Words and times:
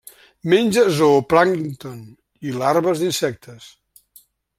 Menja 0.51 0.85
zooplàncton 0.99 1.99
i 2.47 2.53
larves 2.63 3.03
d'insectes. 3.05 3.69